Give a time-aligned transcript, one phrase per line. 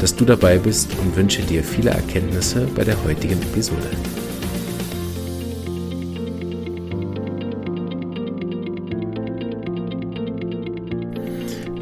[0.00, 3.90] dass du dabei bist und wünsche dir viele Erkenntnisse bei der heutigen Episode.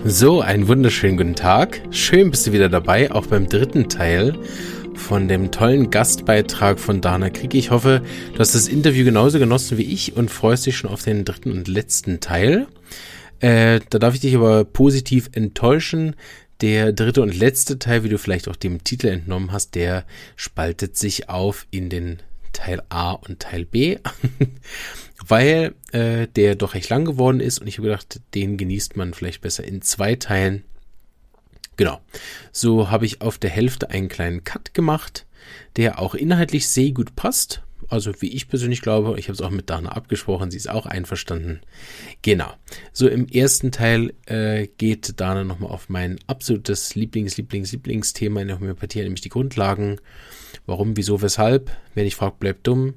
[0.05, 1.81] So, einen wunderschönen guten Tag.
[1.91, 4.37] Schön bist du wieder dabei, auch beim dritten Teil
[4.95, 7.55] von dem tollen Gastbeitrag von Dana Krieg.
[7.55, 11.03] Ich hoffe, du hast das Interview genauso genossen wie ich und freust dich schon auf
[11.03, 12.67] den dritten und letzten Teil.
[13.41, 16.17] Äh, da darf ich dich aber positiv enttäuschen.
[16.63, 20.05] Der dritte und letzte Teil, wie du vielleicht auch dem Titel entnommen hast, der
[20.37, 22.21] spaltet sich auf in den
[22.53, 23.99] Teil A und Teil B,
[25.27, 29.13] weil äh, der doch recht lang geworden ist und ich habe gedacht, den genießt man
[29.13, 30.63] vielleicht besser in zwei Teilen.
[31.77, 32.01] Genau.
[32.53, 35.27] So habe ich auf der Hälfte einen kleinen Cut gemacht,
[35.75, 39.51] der auch inhaltlich sehr gut passt also wie ich persönlich glaube, ich habe es auch
[39.51, 41.61] mit Dana abgesprochen, sie ist auch einverstanden.
[42.23, 42.53] Genau.
[42.93, 48.49] So im ersten Teil äh, geht Dana nochmal auf mein absolutes Lieblings, Lieblings, Lieblingsthema in
[48.49, 50.01] der Homöopathie, nämlich die Grundlagen.
[50.67, 51.71] Warum, wieso, weshalb?
[51.95, 52.95] Wer nicht fragt, bleibt dumm.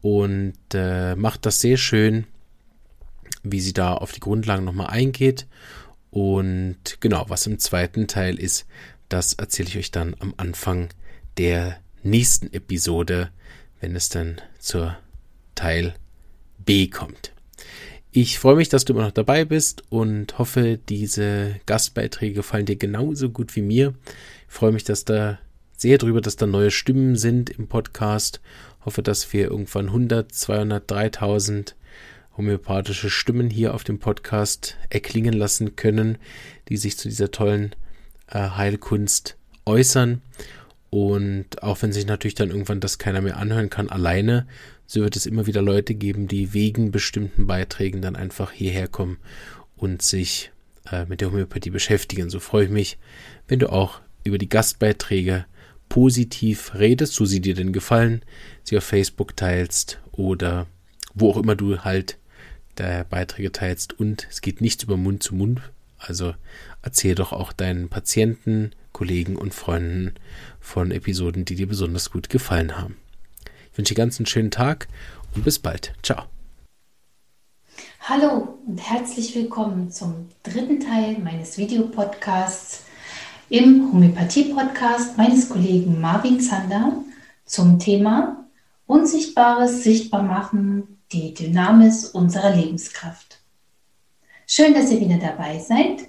[0.00, 2.26] Und äh, macht das sehr schön,
[3.42, 5.46] wie sie da auf die Grundlagen nochmal eingeht.
[6.10, 8.66] Und genau, was im zweiten Teil ist,
[9.08, 10.88] das erzähle ich euch dann am Anfang
[11.38, 13.30] der nächsten Episode
[13.84, 14.96] wenn es dann zur
[15.54, 15.92] Teil
[16.64, 17.32] B kommt.
[18.12, 22.76] Ich freue mich, dass du immer noch dabei bist und hoffe, diese Gastbeiträge gefallen dir
[22.76, 23.92] genauso gut wie mir.
[24.48, 25.38] Ich freue mich, dass da
[25.76, 28.40] sehr drüber, dass da neue Stimmen sind im Podcast.
[28.86, 31.76] Hoffe, dass wir irgendwann 100, 200, 3000
[32.38, 36.16] homöopathische Stimmen hier auf dem Podcast erklingen lassen können,
[36.70, 37.76] die sich zu dieser tollen
[38.28, 39.36] äh, Heilkunst
[39.66, 40.22] äußern.
[40.94, 44.46] Und auch wenn sich natürlich dann irgendwann das keiner mehr anhören kann, alleine,
[44.86, 49.18] so wird es immer wieder Leute geben, die wegen bestimmten Beiträgen dann einfach hierher kommen
[49.74, 50.52] und sich
[50.88, 52.30] äh, mit der Homöopathie beschäftigen.
[52.30, 52.98] So freue ich mich,
[53.48, 55.46] wenn du auch über die Gastbeiträge
[55.88, 58.22] positiv redest, so sie dir denn gefallen,
[58.62, 60.68] sie auf Facebook teilst oder
[61.12, 62.18] wo auch immer du halt
[62.78, 63.98] der Beiträge teilst.
[63.98, 65.60] Und es geht nichts über Mund zu Mund.
[65.98, 66.34] Also
[66.82, 70.14] erzähl doch auch deinen Patienten, Kollegen und Freunden
[70.64, 72.96] von Episoden, die dir besonders gut gefallen haben.
[73.70, 74.88] Ich wünsche dir ganz einen schönen Tag
[75.34, 75.92] und bis bald.
[76.02, 76.24] Ciao.
[78.00, 82.84] Hallo und herzlich willkommen zum dritten Teil meines Videopodcasts
[83.50, 86.92] im Homöopathie-Podcast meines Kollegen Marvin Zander
[87.44, 88.46] zum Thema
[88.86, 93.38] Unsichtbares sichtbar machen, die Dynamis unserer Lebenskraft.
[94.46, 96.08] Schön, dass ihr wieder dabei seid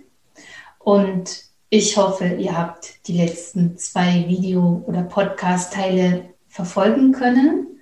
[0.80, 7.80] und ich hoffe, ihr habt die letzten zwei Video- oder Podcast-Teile verfolgen können.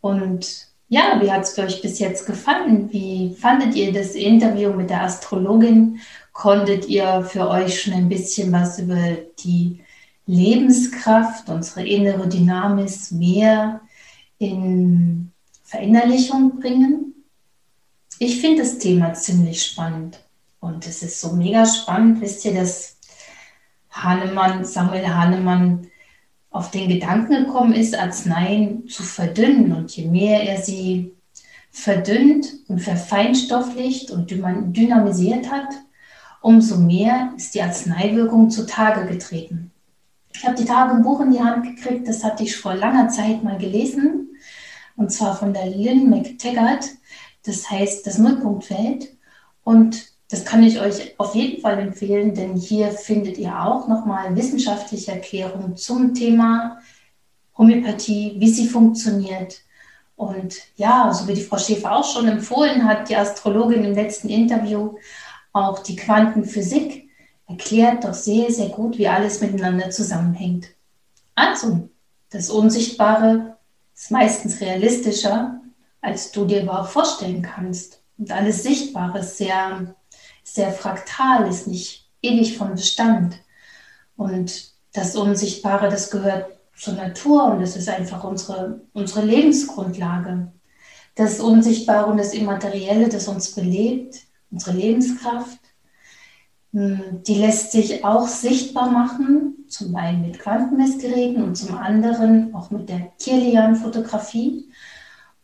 [0.00, 2.92] Und ja, wie hat es für euch bis jetzt gefallen?
[2.92, 6.00] Wie fandet ihr das Interview mit der Astrologin?
[6.32, 9.80] Konntet ihr für euch schon ein bisschen was über die
[10.26, 13.80] Lebenskraft, unsere innere Dynamis mehr
[14.38, 15.32] in
[15.64, 17.14] Verinnerlichung bringen?
[18.18, 20.20] Ich finde das Thema ziemlich spannend.
[20.60, 22.98] Und es ist so mega spannend, wisst ihr, dass
[23.92, 25.86] Hahnemann, Samuel Hahnemann
[26.50, 29.72] auf den Gedanken gekommen ist, Arzneien zu verdünnen.
[29.72, 31.12] Und je mehr er sie
[31.70, 35.68] verdünnt und verfeinstofflicht und dynamisiert hat,
[36.40, 39.70] umso mehr ist die Arzneiwirkung zutage getreten.
[40.34, 43.08] Ich habe die Tage ein Buch in die Hand gekriegt, das hatte ich vor langer
[43.08, 44.30] Zeit mal gelesen,
[44.96, 46.84] und zwar von der Lynn McTaggart.
[47.44, 49.16] Das heißt Das Nullpunktfeld.
[49.64, 54.34] Und das kann ich euch auf jeden Fall empfehlen, denn hier findet ihr auch nochmal
[54.34, 56.78] wissenschaftliche Erklärungen zum Thema
[57.58, 59.60] Homöopathie, wie sie funktioniert.
[60.16, 64.30] Und ja, so wie die Frau Schäfer auch schon empfohlen hat, die Astrologin im letzten
[64.30, 64.94] Interview,
[65.52, 67.10] auch die Quantenphysik
[67.46, 70.68] erklärt doch sehr, sehr gut, wie alles miteinander zusammenhängt.
[71.34, 71.90] Also,
[72.30, 73.58] das Unsichtbare
[73.94, 75.60] ist meistens realistischer,
[76.00, 78.02] als du dir überhaupt vorstellen kannst.
[78.16, 79.94] Und alles Sichtbare ist sehr
[80.42, 83.36] sehr fraktal, ist nicht ewig von Bestand.
[84.16, 86.46] Und das Unsichtbare, das gehört
[86.76, 90.52] zur Natur und das ist einfach unsere, unsere Lebensgrundlage.
[91.14, 94.16] Das Unsichtbare und das Immaterielle, das uns belebt,
[94.50, 95.58] unsere Lebenskraft,
[96.72, 102.70] Hm, die lässt sich auch sichtbar machen, zum einen mit Quantenmessgeräten und zum anderen auch
[102.70, 104.70] mit der Kirlian-Fotografie.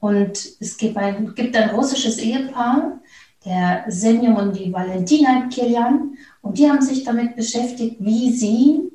[0.00, 3.00] Und es gibt ein, gibt ein russisches Ehepaar,
[3.48, 8.92] der Senjum und die Valentina Kirlian, und die haben sich damit beschäftigt, wie sie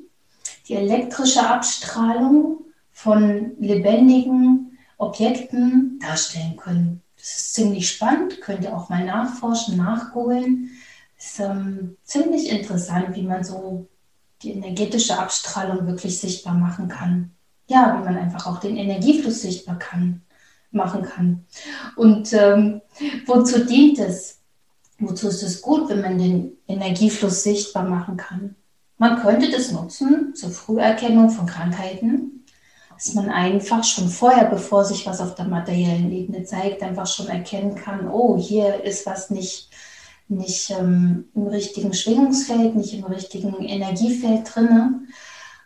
[0.68, 2.58] die elektrische Abstrahlung
[2.92, 7.02] von lebendigen Objekten darstellen können.
[7.16, 10.70] Das ist ziemlich spannend, könnt ihr auch mal nachforschen, nachgoogeln.
[11.18, 13.88] Ist ähm, ziemlich interessant, wie man so
[14.42, 17.32] die energetische Abstrahlung wirklich sichtbar machen kann.
[17.66, 20.22] Ja, wie man einfach auch den Energiefluss sichtbar kann,
[20.70, 21.44] machen kann.
[21.96, 22.82] Und ähm,
[23.26, 24.43] wozu dient es?
[25.08, 28.56] Wozu ist es gut, wenn man den Energiefluss sichtbar machen kann?
[28.96, 32.44] Man könnte das nutzen zur Früherkennung von Krankheiten,
[32.94, 37.26] dass man einfach schon vorher, bevor sich was auf der materiellen Ebene zeigt, einfach schon
[37.26, 39.70] erkennen kann, oh, hier ist was nicht,
[40.28, 45.08] nicht ähm, im richtigen Schwingungsfeld, nicht im richtigen Energiefeld drin.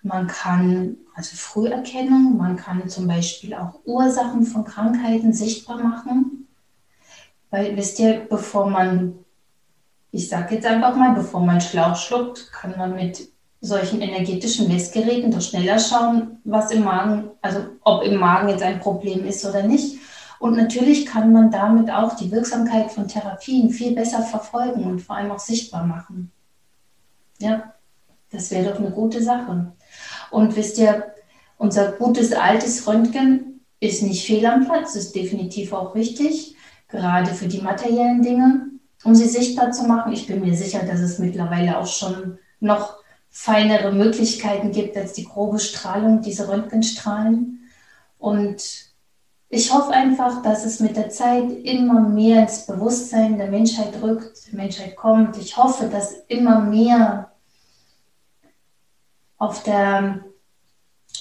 [0.02, 6.48] Man kann also Früherkennung, man kann zum Beispiel auch Ursachen von Krankheiten sichtbar machen.
[7.50, 9.24] Weil wisst ihr, bevor man
[10.10, 13.28] ich sage jetzt einfach mal, bevor man Schlauch schluckt, kann man mit
[13.60, 18.80] solchen energetischen Messgeräten doch schneller schauen, was im Magen, also ob im Magen jetzt ein
[18.80, 19.98] Problem ist oder nicht.
[20.38, 25.16] Und natürlich kann man damit auch die Wirksamkeit von Therapien viel besser verfolgen und vor
[25.16, 26.30] allem auch sichtbar machen.
[27.40, 27.74] Ja,
[28.30, 29.72] das wäre doch eine gute Sache.
[30.30, 31.12] Und wisst ihr,
[31.56, 36.54] unser gutes altes Röntgen ist nicht fehl am Platz, ist definitiv auch wichtig,
[36.88, 38.68] gerade für die materiellen Dinge
[39.04, 40.12] um sie sichtbar zu machen.
[40.12, 42.96] Ich bin mir sicher, dass es mittlerweile auch schon noch
[43.30, 47.60] feinere Möglichkeiten gibt als die grobe Strahlung, diese Röntgenstrahlen.
[48.18, 48.88] Und
[49.48, 54.46] ich hoffe einfach, dass es mit der Zeit immer mehr ins Bewusstsein der Menschheit rückt,
[54.48, 55.38] der Menschheit kommt.
[55.38, 57.30] Ich hoffe, dass immer mehr
[59.38, 60.24] auf der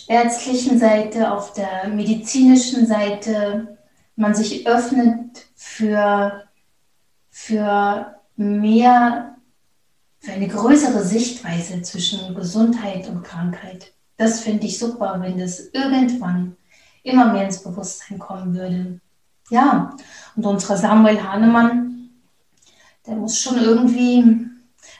[0.07, 3.77] ärztlichen Seite, auf der medizinischen Seite
[4.15, 6.46] man sich öffnet für
[7.47, 9.37] für mehr,
[10.19, 13.93] für eine größere Sichtweise zwischen Gesundheit und Krankheit.
[14.17, 16.57] Das finde ich super, wenn das irgendwann
[17.03, 18.99] immer mehr ins Bewusstsein kommen würde.
[19.49, 19.95] Ja,
[20.35, 22.09] und unser Samuel Hahnemann,
[23.05, 24.45] der muss schon irgendwie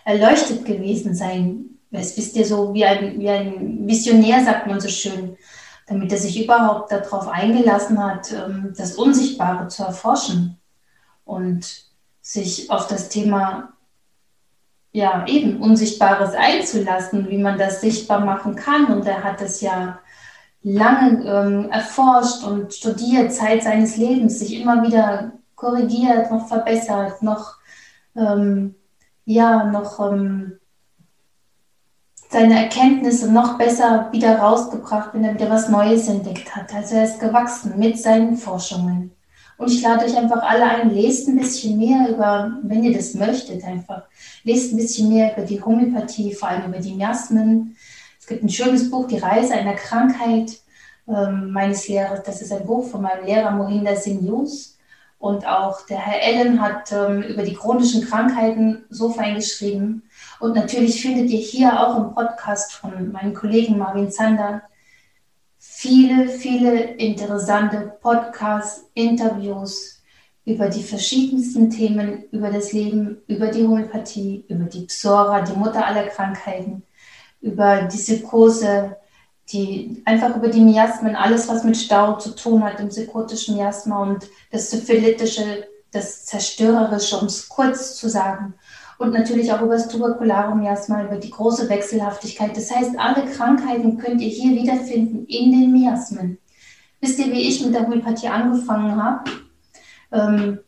[0.05, 1.65] erleuchtet gewesen sein.
[1.91, 5.35] Es wisst ihr so, wie ein, wie ein Visionär, sagt man so schön,
[5.85, 10.57] damit er sich überhaupt darauf eingelassen hat, ähm, das Unsichtbare zu erforschen.
[11.25, 11.86] Und
[12.27, 13.69] sich auf das Thema
[14.91, 18.87] ja eben Unsichtbares einzulassen, wie man das sichtbar machen kann.
[18.87, 19.99] Und er hat es ja
[20.61, 27.55] lange ähm, erforscht und studiert, Zeit seines Lebens, sich immer wieder korrigiert, noch verbessert, noch
[28.17, 28.75] ähm,
[29.23, 30.59] ja, noch ähm,
[32.29, 36.73] seine Erkenntnisse noch besser wieder rausgebracht, wenn er wieder was Neues entdeckt hat.
[36.73, 39.16] Also er ist gewachsen mit seinen Forschungen.
[39.57, 43.15] Und ich lade euch einfach alle ein, lest ein bisschen mehr über, wenn ihr das
[43.15, 44.03] möchtet, einfach.
[44.43, 47.75] Lest ein bisschen mehr über die Homöopathie, vor allem über die Miasmen.
[48.19, 50.59] Es gibt ein schönes Buch, Die Reise einer Krankheit
[51.07, 52.21] ähm, meines Lehrers.
[52.23, 54.77] Das ist ein Buch von meinem Lehrer Mohinder Singh Yus.
[55.19, 60.03] Und auch der Herr Ellen hat ähm, über die chronischen Krankheiten so fein geschrieben.
[60.39, 64.61] Und natürlich findet ihr hier auch im Podcast von meinem Kollegen Marvin Zander
[65.77, 70.01] viele, viele interessante Podcasts, Interviews
[70.43, 75.85] über die verschiedensten Themen, über das Leben, über die Homöopathie, über die Psora, die Mutter
[75.85, 76.81] aller Krankheiten,
[77.41, 78.95] über die Psychose,
[79.53, 84.01] die, einfach über die Miasmen, alles, was mit Stau zu tun hat, im psychotischen Miasma
[84.01, 88.55] und das Syphilitische, das Zerstörerische, um es kurz zu sagen
[88.97, 92.55] und natürlich auch über das Tuberkularium Miasma, über die große Wechselhaftigkeit.
[92.55, 96.39] Das heißt, alle Krankheiten könnt ihr hier wiederfinden in den Miasmen.
[96.99, 99.29] Wisst ihr, wie ich mit der Homöopathie angefangen habe?
[100.11, 100.59] Ähm,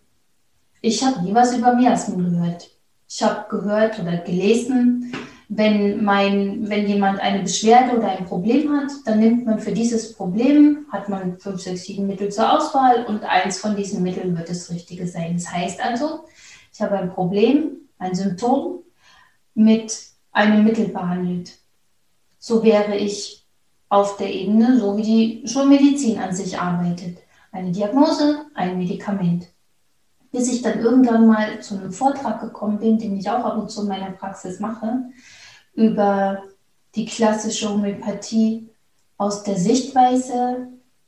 [0.81, 2.69] ich habe nie was über Miasmen gehört.
[3.09, 5.11] Ich habe gehört oder gelesen,
[5.49, 10.13] wenn, mein, wenn jemand eine Beschwerde oder ein Problem hat, dann nimmt man für dieses
[10.13, 14.47] Problem, hat man fünf, sechs, sieben Mittel zur Auswahl und eins von diesen Mitteln wird
[14.47, 15.33] das Richtige sein.
[15.33, 16.25] Das heißt also,
[16.71, 18.79] ich habe ein Problem, ein Symptom
[19.53, 19.95] mit
[20.31, 21.57] einem Mittel behandelt.
[22.39, 23.45] So wäre ich
[23.89, 27.17] auf der Ebene, so wie die Schulmedizin an sich arbeitet.
[27.51, 29.47] Eine Diagnose, ein Medikament.
[30.31, 33.69] Bis ich dann irgendwann mal zu einem Vortrag gekommen bin, den ich auch ab und
[33.69, 35.05] zu in meiner Praxis mache,
[35.73, 36.43] über
[36.95, 38.69] die klassische Homöopathie
[39.17, 40.67] aus der Sichtweise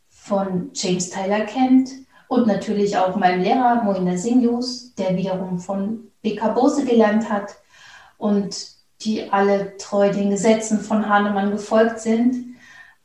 [0.10, 1.90] von James Tyler Kent
[2.28, 7.56] und natürlich auch meinem Lehrer Moina Singus, der wiederum von Bose gelernt hat.
[8.18, 8.72] und
[9.04, 12.56] die alle treu den Gesetzen von Hahnemann gefolgt sind.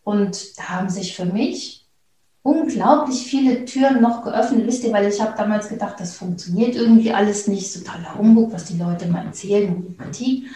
[0.05, 1.85] Und da haben sich für mich
[2.43, 4.67] unglaublich viele Türen noch geöffnet.
[4.67, 8.53] Wisst ihr, weil ich habe damals gedacht, das funktioniert irgendwie alles nicht, so toller Humbug,
[8.53, 10.47] was die Leute mal erzählen, Homöopathie.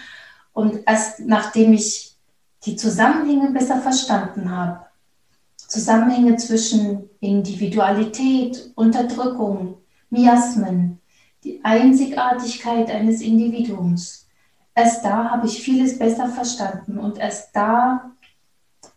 [0.52, 2.14] Und erst nachdem ich
[2.64, 4.80] die Zusammenhänge besser verstanden habe,
[5.56, 9.78] Zusammenhänge zwischen Individualität, Unterdrückung,
[10.10, 10.99] Miasmen,
[11.44, 14.28] die Einzigartigkeit eines Individuums.
[14.74, 18.12] Erst da habe ich vieles besser verstanden und erst da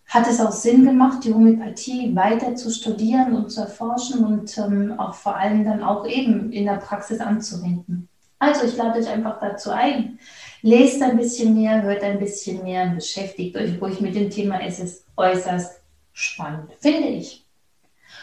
[0.07, 4.99] hat es auch Sinn gemacht, die Homöopathie weiter zu studieren und zu erforschen und ähm,
[4.99, 8.07] auch vor allem dann auch eben in der Praxis anzuwenden.
[8.37, 10.19] Also ich lade euch einfach dazu ein.
[10.61, 14.61] Lest ein bisschen mehr, hört ein bisschen mehr, beschäftigt euch ruhig mit dem Thema.
[14.61, 15.81] Es ist äußerst
[16.11, 17.45] spannend, finde ich.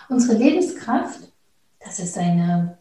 [0.09, 1.21] Unsere Lebenskraft,
[1.81, 2.79] das ist eine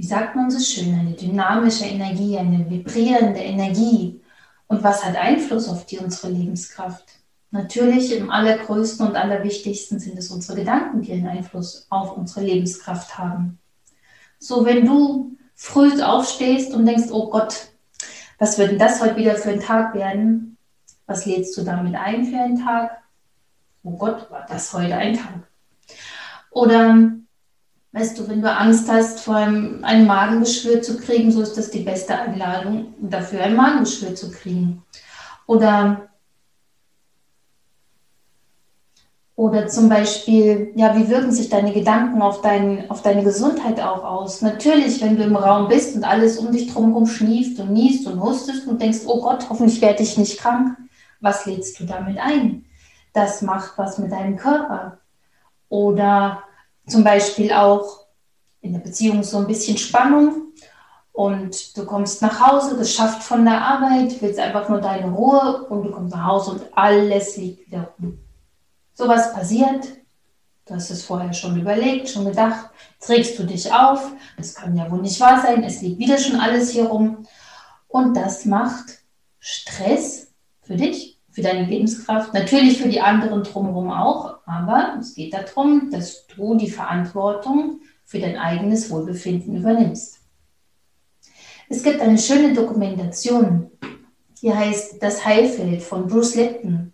[0.00, 4.18] wie sagt man so schön, eine dynamische Energie, eine vibrierende Energie.
[4.66, 7.04] Und was hat Einfluss auf die unsere Lebenskraft?
[7.50, 13.18] Natürlich im allergrößten und allerwichtigsten sind es unsere Gedanken, die einen Einfluss auf unsere Lebenskraft
[13.18, 13.58] haben.
[14.38, 17.68] So, wenn du früh aufstehst und denkst, oh Gott,
[18.38, 20.56] was wird denn das heute wieder für ein Tag werden?
[21.04, 23.02] Was lädst du damit ein für einen Tag?
[23.82, 25.46] Oh Gott, war das heute ein Tag?
[26.52, 27.19] Oder
[27.92, 31.70] Weißt du, wenn du Angst hast, vor einem, ein Magengeschwür zu kriegen, so ist das
[31.70, 34.84] die beste Einladung, dafür ein Magengeschwür zu kriegen.
[35.46, 36.08] Oder,
[39.34, 44.04] oder zum Beispiel, ja, wie wirken sich deine Gedanken auf, dein, auf deine Gesundheit auch
[44.04, 44.40] aus?
[44.40, 48.22] Natürlich, wenn du im Raum bist und alles um dich drumherum schnieft und niest und
[48.22, 50.78] hustest und denkst, oh Gott, hoffentlich werde ich nicht krank.
[51.20, 52.66] Was lädst du damit ein?
[53.14, 54.98] Das macht was mit deinem Körper.
[55.68, 56.44] Oder
[56.86, 58.06] zum Beispiel auch
[58.60, 60.52] in der Beziehung so ein bisschen Spannung
[61.12, 65.82] und du kommst nach Hause, geschafft von der Arbeit, willst einfach nur deine Ruhe und
[65.82, 68.18] du kommst nach Hause und alles liegt wieder rum.
[68.94, 69.86] Sowas passiert,
[70.66, 72.70] du hast es vorher schon überlegt, schon gedacht,
[73.00, 76.38] trägst du dich auf, das kann ja wohl nicht wahr sein, es liegt wieder schon
[76.38, 77.26] alles hier rum
[77.88, 78.98] und das macht
[79.38, 80.32] Stress
[80.62, 85.90] für dich für deine Lebenskraft, natürlich für die anderen drumherum auch, aber es geht darum,
[85.90, 90.18] dass du die Verantwortung für dein eigenes Wohlbefinden übernimmst.
[91.70, 93.70] Es gibt eine schöne Dokumentation,
[94.42, 96.92] die heißt Das Heilfeld von Bruce Lipton.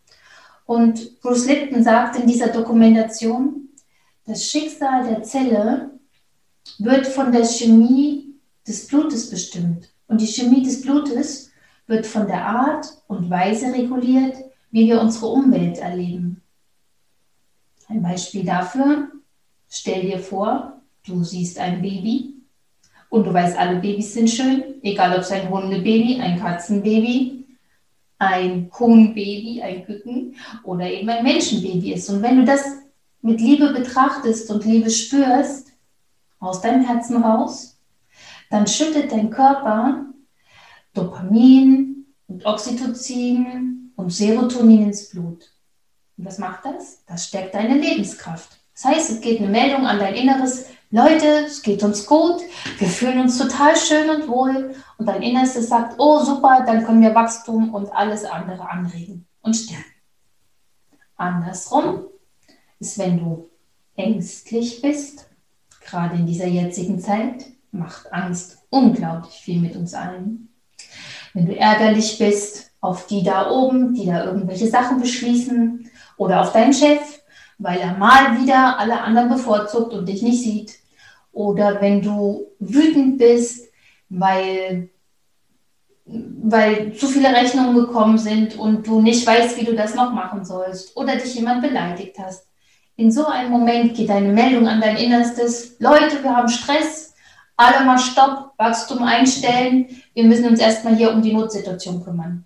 [0.64, 3.70] Und Bruce Lipton sagt in dieser Dokumentation,
[4.26, 5.90] das Schicksal der Zelle
[6.78, 8.34] wird von der Chemie
[8.66, 9.88] des Blutes bestimmt.
[10.06, 11.50] Und die Chemie des Blutes
[11.86, 14.36] wird von der Art und Weise reguliert,
[14.70, 16.42] wie wir unsere Umwelt erleben.
[17.88, 19.08] Ein Beispiel dafür,
[19.68, 22.34] stell dir vor, du siehst ein Baby
[23.08, 27.44] und du weißt, alle Babys sind schön, egal ob es ein Hundebaby, ein Katzenbaby,
[28.18, 32.08] ein Huhnbaby, ein Küken oder eben ein Menschenbaby ist.
[32.10, 32.64] Und wenn du das
[33.22, 35.72] mit Liebe betrachtest und Liebe spürst,
[36.38, 37.78] aus deinem Herzen raus,
[38.50, 40.06] dann schüttet dein Körper
[40.96, 45.52] Dopamin und Oxytocin und Serotonin ins Blut.
[46.16, 47.04] Und was macht das?
[47.06, 48.58] Das stärkt deine Lebenskraft.
[48.74, 52.40] Das heißt, es geht eine Meldung an dein Inneres, Leute, es geht uns gut,
[52.78, 54.74] wir fühlen uns total schön und wohl.
[54.98, 59.54] Und dein Innerstes sagt, oh super, dann können wir Wachstum und alles andere anregen und
[59.54, 59.84] stärken.
[61.16, 62.04] Andersrum
[62.78, 63.50] ist, wenn du
[63.96, 65.28] ängstlich bist,
[65.80, 70.55] gerade in dieser jetzigen Zeit, macht Angst unglaublich viel mit uns allen.
[71.36, 76.54] Wenn du ärgerlich bist auf die da oben, die da irgendwelche Sachen beschließen oder auf
[76.54, 76.98] deinen Chef,
[77.58, 80.78] weil er mal wieder alle anderen bevorzugt und dich nicht sieht.
[81.32, 83.68] Oder wenn du wütend bist,
[84.08, 84.88] weil,
[86.06, 90.42] weil zu viele Rechnungen gekommen sind und du nicht weißt, wie du das noch machen
[90.42, 90.96] sollst.
[90.96, 92.46] Oder dich jemand beleidigt hast.
[92.96, 95.76] In so einem Moment geht eine Meldung an dein Innerstes.
[95.80, 97.14] Leute, wir haben Stress.
[97.56, 100.02] Alle mal Stopp, Wachstum einstellen.
[100.12, 102.44] Wir müssen uns erstmal hier um die Notsituation kümmern.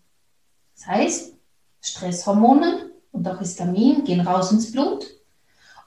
[0.76, 1.34] Das heißt,
[1.80, 5.04] Stresshormone und auch Histamin gehen raus ins Blut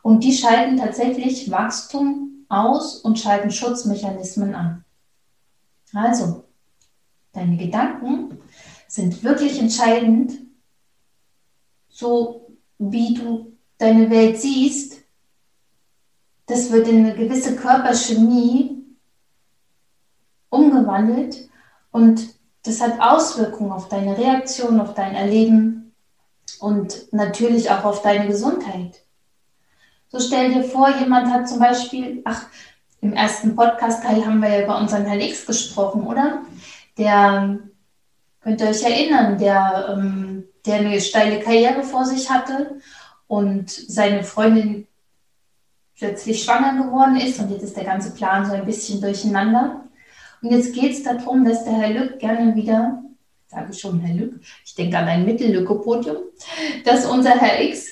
[0.01, 4.83] und die schalten tatsächlich Wachstum aus und schalten Schutzmechanismen an.
[5.93, 6.43] Also,
[7.31, 8.39] deine Gedanken
[8.87, 10.33] sind wirklich entscheidend,
[11.87, 15.01] so wie du deine Welt siehst.
[16.45, 18.82] Das wird in eine gewisse Körperchemie
[20.53, 21.49] umgewandelt
[21.91, 22.27] und
[22.63, 25.93] das hat Auswirkungen auf deine Reaktion, auf dein Erleben
[26.59, 29.01] und natürlich auch auf deine Gesundheit.
[30.07, 32.45] So stell dir vor, jemand hat zum Beispiel, ach,
[33.01, 36.43] im ersten Podcast-Teil haben wir ja über unseren Herrn X gesprochen, oder?
[36.97, 37.59] Der
[38.43, 42.81] Könnt ihr euch erinnern, der, ähm, der eine steile Karriere vor sich hatte
[43.27, 44.85] und seine Freundin
[45.97, 49.85] plötzlich schwanger geworden ist und jetzt ist der ganze Plan so ein bisschen durcheinander.
[50.43, 53.01] Und jetzt geht es darum, dass der Herr Lück gerne wieder,
[53.47, 56.17] sage ich schon Herr Lück, ich denke an ein Mittellücke-Podium,
[56.83, 57.87] dass unser Herr X,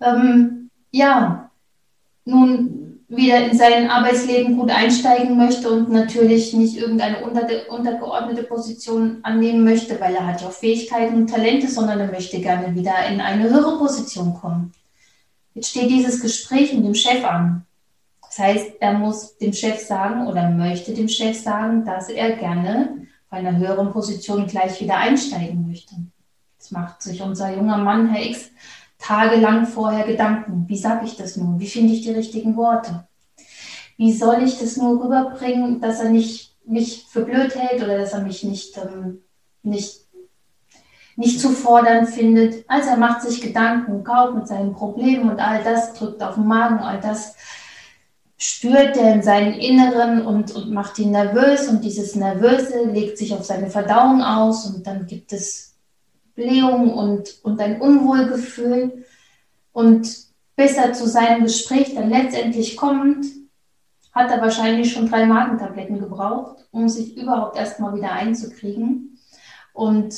[0.00, 1.50] ähm, ja,
[2.24, 9.18] nun wieder in sein Arbeitsleben gut einsteigen möchte und natürlich nicht irgendeine unter, untergeordnete Position
[9.22, 13.06] annehmen möchte, weil er hat ja auch Fähigkeiten und Talente, sondern er möchte gerne wieder
[13.08, 14.72] in eine höhere Position kommen.
[15.54, 17.64] Jetzt steht dieses Gespräch mit dem Chef an.
[18.36, 23.06] Das heißt, er muss dem Chef sagen oder möchte dem Chef sagen, dass er gerne
[23.30, 25.94] bei einer höheren Position gleich wieder einsteigen möchte.
[26.58, 28.50] Das macht sich unser junger Mann, Herr X,
[28.98, 30.66] tagelang vorher Gedanken.
[30.68, 31.58] Wie sage ich das nun?
[31.60, 33.06] Wie finde ich die richtigen Worte?
[33.96, 38.12] Wie soll ich das nur rüberbringen, dass er nicht mich für blöd hält oder dass
[38.12, 39.22] er mich nicht, ähm,
[39.62, 40.00] nicht,
[41.16, 42.68] nicht zu fordern findet?
[42.68, 46.46] Also er macht sich Gedanken, kaut mit seinen Problemen und all das drückt auf den
[46.46, 47.34] Magen, all das
[48.38, 53.32] spürt er in seinen Inneren und, und macht ihn nervös und dieses Nervöse legt sich
[53.32, 55.74] auf seine Verdauung aus und dann gibt es
[56.34, 59.04] Blähung und, und ein Unwohlgefühl.
[59.72, 63.26] Und bis er zu seinem Gespräch dann letztendlich kommt,
[64.12, 69.18] hat er wahrscheinlich schon drei Magentabletten gebraucht, um sich überhaupt erstmal wieder einzukriegen.
[69.72, 70.14] Und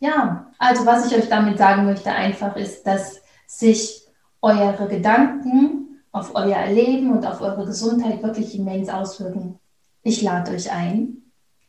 [0.00, 4.06] ja, also was ich euch damit sagen möchte, einfach ist, dass sich
[4.42, 9.58] eure Gedanken auf euer Leben und auf eure Gesundheit wirklich immens auswirken.
[10.02, 11.18] Ich lade euch ein,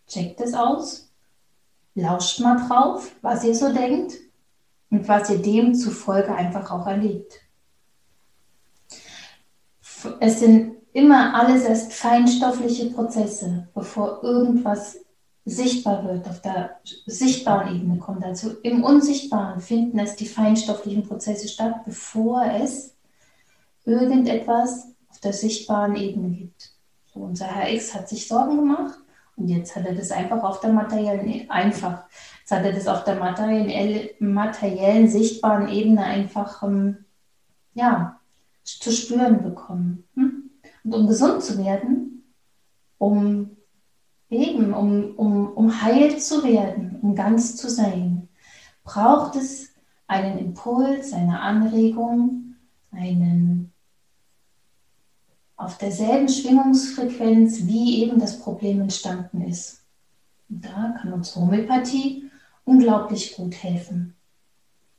[0.07, 1.12] checkt es aus,
[1.95, 4.13] lauscht mal drauf, was ihr so denkt
[4.89, 7.39] und was ihr demzufolge einfach auch erlebt.
[10.19, 14.98] Es sind immer alles erst feinstoffliche Prozesse, bevor irgendwas
[15.45, 18.24] sichtbar wird, auf der sichtbaren Ebene kommt.
[18.24, 22.95] Also im Unsichtbaren finden es die feinstofflichen Prozesse statt, bevor es
[23.85, 26.72] irgendetwas auf der sichtbaren Ebene gibt.
[27.13, 29.00] So, unser Herr X hat sich Sorgen gemacht
[29.35, 32.03] und jetzt hat er das einfach auf der materiellen, einfach,
[32.39, 37.05] jetzt hat er das auf der materiellen, materiellen sichtbaren Ebene einfach, ähm,
[37.74, 38.20] ja,
[38.63, 40.03] zu spüren bekommen.
[40.15, 40.51] Hm?
[40.83, 42.24] Und um gesund zu werden,
[42.98, 43.57] um
[44.29, 48.29] eben, um, um, um heil zu werden, um ganz zu sein,
[48.83, 49.74] braucht es
[50.07, 52.55] einen Impuls, eine Anregung,
[52.91, 53.71] einen
[55.61, 59.83] auf derselben Schwingungsfrequenz, wie eben das Problem entstanden ist.
[60.50, 62.29] Und da kann uns Homöopathie
[62.65, 64.15] unglaublich gut helfen,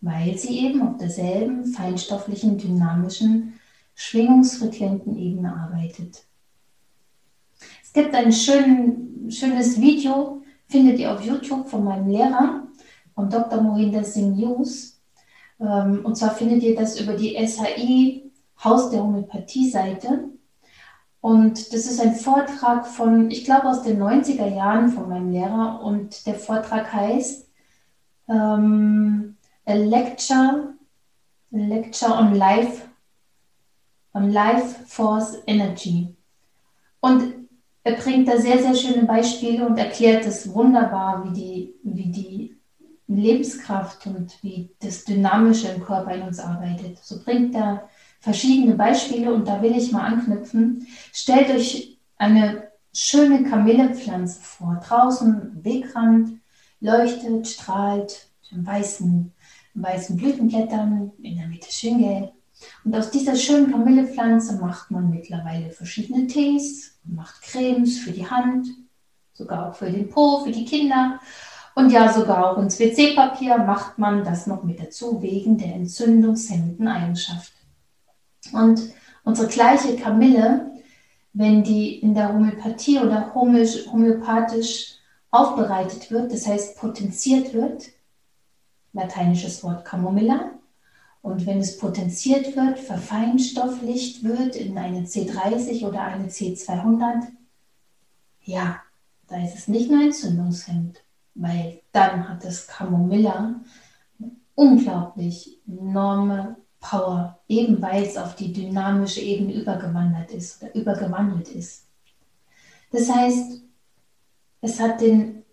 [0.01, 3.55] weil sie eben auf derselben feinstofflichen, dynamischen,
[3.95, 6.25] schwingungsfrequenten Ebene arbeitet.
[7.83, 12.69] Es gibt ein schön, schönes Video, findet ihr auf YouTube von meinem Lehrer,
[13.15, 13.61] von Dr.
[13.61, 15.01] Mohinder Singh Hughes.
[15.61, 18.31] Ähm, und zwar findet ihr das über die SHI
[18.65, 20.31] Haus der Homöopathie Seite.
[21.23, 25.81] Und das ist ein Vortrag von, ich glaube, aus den 90er Jahren von meinem Lehrer.
[25.81, 27.49] Und der Vortrag heißt
[28.29, 30.75] ähm, A Lecture,
[31.53, 32.83] a Lecture on Life,
[34.15, 36.13] on Life Force Energy.
[36.99, 37.35] Und
[37.85, 42.57] er bringt da sehr, sehr schöne Beispiele und erklärt es wunderbar, wie die, wie die
[43.07, 46.99] Lebenskraft und wie das Dynamische im Körper in uns arbeitet.
[46.99, 47.89] So bringt er
[48.23, 50.87] verschiedene Beispiele und da will ich mal anknüpfen.
[51.13, 54.81] Stellt euch eine schöne Kamillepflanze vor.
[54.87, 56.39] Draußen Wegrand,
[56.81, 59.33] leuchtet, strahlt, in weißen,
[59.75, 62.29] weißen Blütenblättern, in der Mitte schön.
[62.85, 68.69] Und aus dieser schönen Kamillepflanze macht man mittlerweile verschiedene Tees, macht Cremes für die Hand,
[69.33, 71.19] sogar auch für den Po, für die Kinder.
[71.75, 76.87] Und ja, sogar auch ins WC-Papier macht man das noch mit dazu, wegen der entzündungshemmenden
[76.87, 77.53] Eigenschaft.
[78.53, 78.93] Und
[79.25, 80.71] unsere gleiche Kamille,
[81.33, 84.97] wenn die in der Homöopathie oder homöopathisch
[85.31, 87.89] aufbereitet wird, das heißt potenziert wird,
[88.93, 90.53] lateinisches Wort Camomilla,
[91.23, 97.29] und wenn es potenziert wird, verfeinstofflicht wird in eine C30 oder eine C200,
[98.43, 98.83] ja,
[99.29, 101.03] da ist es nicht nur entzündungshemmend,
[101.35, 103.61] weil dann hat das Camomilla
[104.57, 111.85] unglaublich enorme Power, eben weil es auf die dynamische Ebene übergewandert ist oder übergewandelt ist.
[112.91, 113.63] Das heißt,
[114.61, 115.45] es hat, den,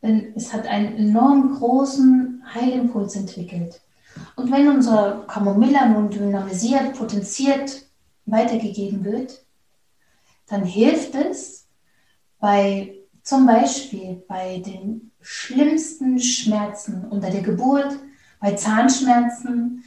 [0.00, 3.80] es hat einen enorm großen Heilimpuls entwickelt.
[4.36, 7.82] Und wenn unser Camomilla nun dynamisiert, potenziert
[8.26, 9.44] weitergegeben wird,
[10.46, 11.66] dann hilft es
[12.38, 17.98] bei zum Beispiel bei den schlimmsten Schmerzen unter der Geburt,
[18.40, 19.82] bei Zahnschmerzen,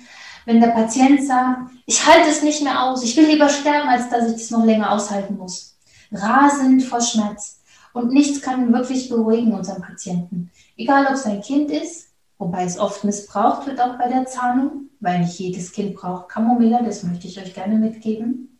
[0.49, 4.09] wenn der Patient sagt, ich halte es nicht mehr aus, ich will lieber sterben, als
[4.09, 5.77] dass ich das noch länger aushalten muss.
[6.11, 7.61] Rasend vor Schmerz.
[7.93, 10.49] Und nichts kann wirklich beruhigen unseren Patienten.
[10.75, 12.07] Egal, ob es ein Kind ist,
[12.39, 16.81] wobei es oft missbraucht wird, auch bei der Zahnung, weil nicht jedes Kind braucht Camomilla,
[16.81, 18.59] das möchte ich euch gerne mitgeben.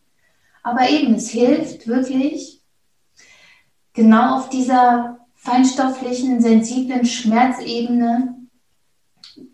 [0.61, 2.61] Aber eben, es hilft wirklich,
[3.93, 8.35] genau auf dieser feinstofflichen, sensiblen Schmerzebene,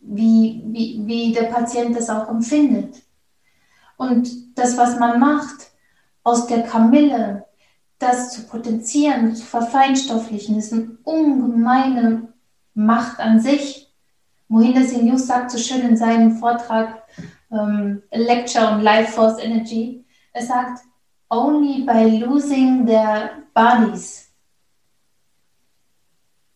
[0.01, 3.01] wie, wie, wie der Patient das auch empfindet.
[3.97, 5.71] Und das, was man macht,
[6.23, 7.45] aus der Kamille,
[7.99, 12.33] das zu potenzieren, zu verfeinstofflichen, ist eine ungemeine
[12.73, 13.93] Macht an sich.
[14.47, 17.03] Mohinder Singh sagt so schön in seinem Vortrag
[17.51, 20.81] ähm, Lecture on Life Force Energy, er sagt,
[21.29, 24.25] only by losing their bodies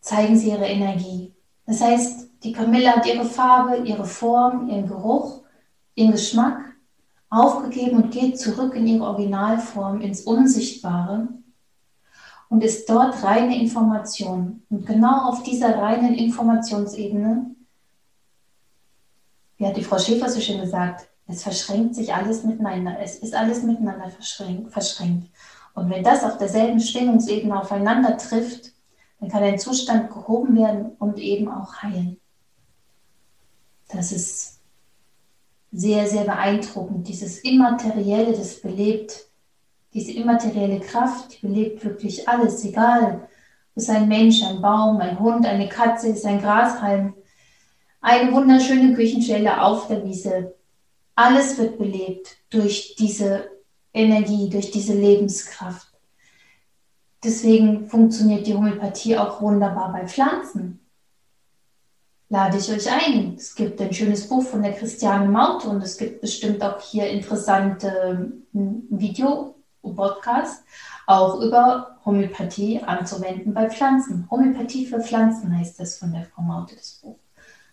[0.00, 1.34] zeigen sie ihre Energie.
[1.66, 5.42] Das heißt, die Kamille hat ihre Farbe, ihre Form, ihren Geruch,
[5.94, 6.74] ihren Geschmack
[7.28, 11.28] aufgegeben und geht zurück in ihre Originalform, ins Unsichtbare
[12.48, 14.62] und ist dort reine Information.
[14.70, 17.54] Und genau auf dieser reinen Informationsebene,
[19.56, 22.98] wie hat die Frau Schäfer so schön gesagt, es verschränkt sich alles miteinander.
[23.00, 25.30] Es ist alles miteinander verschränkt.
[25.74, 28.72] Und wenn das auf derselben Schwingungsebene aufeinander trifft,
[29.20, 32.19] dann kann ein Zustand gehoben werden und eben auch heilen.
[33.92, 34.60] Das ist
[35.72, 37.08] sehr, sehr beeindruckend.
[37.08, 39.26] Dieses Immaterielle, das belebt,
[39.92, 43.28] diese immaterielle Kraft, die belebt wirklich alles, egal,
[43.74, 47.14] ob es ein Mensch, ein Baum, ein Hund, eine Katze ist, ein Grashalm,
[48.00, 50.54] eine wunderschöne Küchenstelle auf der Wiese.
[51.14, 53.50] Alles wird belebt durch diese
[53.92, 55.88] Energie, durch diese Lebenskraft.
[57.22, 60.79] Deswegen funktioniert die Homöopathie auch wunderbar bei Pflanzen.
[62.32, 63.34] Lade ich euch ein.
[63.36, 67.10] Es gibt ein schönes Buch von der Christiane Maute und es gibt bestimmt auch hier
[67.10, 70.62] interessante hm, Video- und Podcasts,
[71.08, 74.28] auch über Homöopathie anzuwenden bei Pflanzen.
[74.30, 77.18] Homöopathie für Pflanzen heißt das von der Frau Maute, das Buch.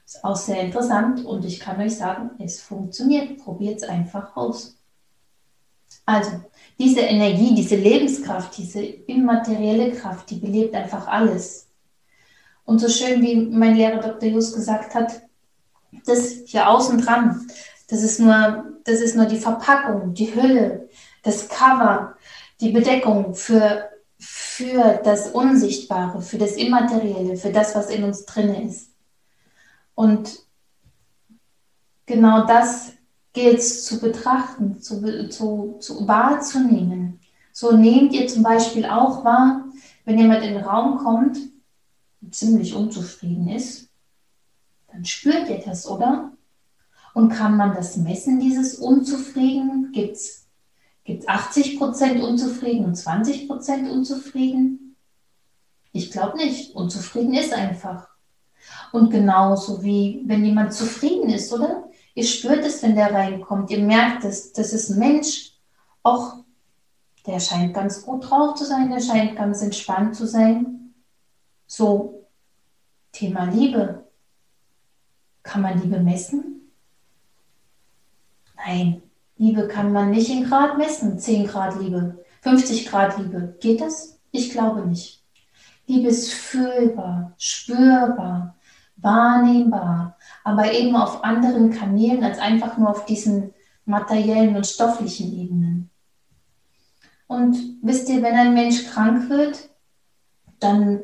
[0.04, 3.38] Ist auch sehr interessant und ich kann euch sagen, es funktioniert.
[3.38, 4.76] Probiert es einfach aus.
[6.04, 6.32] Also,
[6.80, 11.67] diese Energie, diese Lebenskraft, diese immaterielle Kraft, die belebt einfach alles.
[12.68, 14.28] Und so schön wie mein Lehrer Dr.
[14.28, 15.22] Jus gesagt hat,
[16.06, 17.48] das hier außen dran,
[17.88, 20.90] das ist nur, das ist nur die Verpackung, die Hülle,
[21.24, 22.18] das Cover,
[22.60, 28.54] die Bedeckung für, für das Unsichtbare, für das Immaterielle, für das, was in uns drin
[28.68, 28.92] ist.
[29.96, 30.38] Und
[32.06, 32.92] genau das
[33.32, 37.22] gilt es zu betrachten, zu, zu, zu wahrzunehmen.
[37.54, 39.64] So nehmt ihr zum Beispiel auch wahr,
[40.04, 41.38] wenn jemand in den Raum kommt
[42.32, 43.90] ziemlich unzufrieden ist,
[44.92, 46.32] dann spürt ihr das, oder?
[47.14, 49.92] Und kann man das messen, dieses Unzufrieden?
[49.92, 50.48] Gibt es
[51.06, 54.96] 80% unzufrieden und 20% unzufrieden?
[55.92, 56.76] Ich glaube nicht.
[56.76, 58.08] Unzufrieden ist einfach.
[58.92, 61.90] Und genauso wie wenn jemand zufrieden ist, oder?
[62.14, 63.70] Ihr spürt es, wenn der reinkommt.
[63.72, 64.54] Ihr merkt es.
[64.54, 65.54] Das ist ein Mensch.
[66.04, 66.38] Auch
[67.26, 68.90] der scheint ganz gut drauf zu sein.
[68.90, 70.94] Der scheint ganz entspannt zu sein.
[71.68, 72.17] So,
[73.12, 74.06] Thema Liebe.
[75.44, 76.70] Kann man Liebe messen?
[78.56, 79.02] Nein,
[79.38, 81.20] Liebe kann man nicht in Grad messen.
[81.20, 83.56] 10 Grad Liebe, 50 Grad Liebe.
[83.62, 84.20] Geht das?
[84.32, 85.24] Ich glaube nicht.
[85.86, 88.56] Liebe ist fühlbar, spürbar,
[88.98, 90.18] wahrnehmbar
[90.48, 95.90] aber eben auf anderen Kanälen als einfach nur auf diesen materiellen und stofflichen Ebenen.
[97.28, 99.68] Und wisst ihr, wenn ein Mensch krank wird,
[100.62, 101.02] dann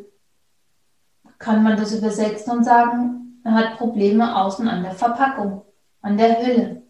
[1.44, 5.64] kann man das übersetzen und sagen, er hat Probleme außen an der Verpackung,
[6.02, 6.84] an der Hülle.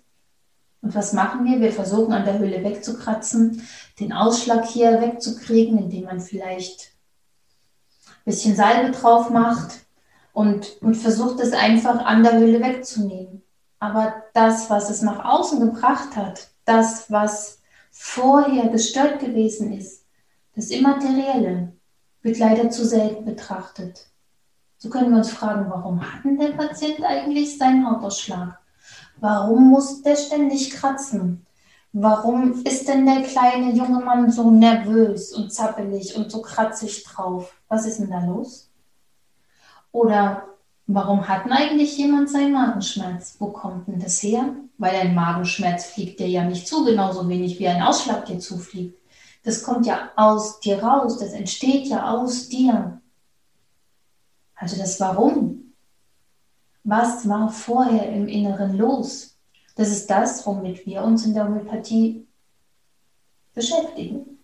[0.81, 1.59] Und was machen wir?
[1.59, 3.67] Wir versuchen an der Hülle wegzukratzen,
[3.99, 6.91] den Ausschlag hier wegzukriegen, indem man vielleicht
[8.05, 9.83] ein bisschen Salbe drauf macht,
[10.33, 13.43] und, und versucht es einfach an der Hülle wegzunehmen.
[13.79, 17.61] Aber das, was es nach außen gebracht hat, das, was
[17.91, 20.05] vorher gestört gewesen ist,
[20.55, 21.73] das Immaterielle,
[22.23, 24.07] wird leider zu selten betrachtet.
[24.83, 28.59] So können wir uns fragen, warum hat denn der Patient eigentlich seinen Hautausschlag?
[29.15, 31.45] Warum muss der ständig kratzen?
[31.93, 37.55] Warum ist denn der kleine junge Mann so nervös und zappelig und so kratzig drauf?
[37.69, 38.69] Was ist denn da los?
[39.93, 40.49] Oder
[40.85, 43.37] warum hat denn eigentlich jemand seinen Magenschmerz?
[43.39, 44.53] Wo kommt denn das her?
[44.77, 48.99] Weil ein Magenschmerz fliegt dir ja nicht zu, genauso wenig wie ein Ausschlag dir zufliegt.
[49.45, 52.99] Das kommt ja aus dir raus, das entsteht ja aus dir.
[54.63, 55.73] Also das Warum.
[56.85, 59.37] Was war vorher im Inneren los?
[59.75, 62.25] Das ist das, womit wir uns in der Homöopathie
[63.53, 64.39] beschäftigen.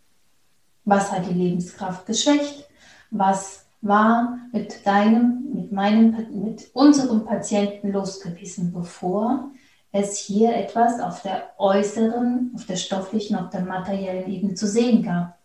[0.84, 2.68] Was hat die Lebenskraft geschwächt?
[3.12, 9.52] Was war mit deinem, mit meinem, mit unserem Patienten los gewesen, bevor
[9.94, 15.02] es hier etwas auf der äußeren, auf der stofflichen, auf der materiellen Ebene zu sehen
[15.02, 15.40] gab.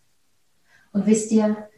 [0.93, 1.69] Und wisst ihr,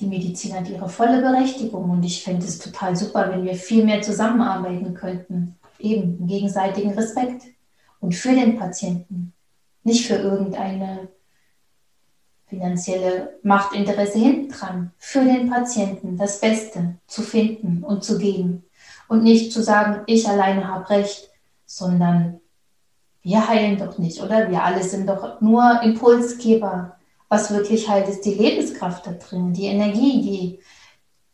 [0.00, 3.84] die Medizin hat ihre volle Berechtigung und ich fände es total super, wenn wir viel
[3.84, 5.56] mehr zusammenarbeiten könnten.
[5.78, 7.44] Eben im gegenseitigen Respekt
[8.00, 9.32] und für den Patienten,
[9.84, 11.08] nicht für irgendeine
[12.52, 14.92] finanzielle Machtinteresse hinten dran.
[14.98, 18.64] Für den Patienten das Beste zu finden und zu geben.
[19.08, 21.30] Und nicht zu sagen, ich alleine habe recht,
[21.64, 22.40] sondern
[23.22, 24.50] wir heilen doch nicht, oder?
[24.50, 26.96] Wir alle sind doch nur Impulsgeber.
[27.32, 30.60] Was wirklich heilt, ist die Lebenskraft da drin, die Energie, die,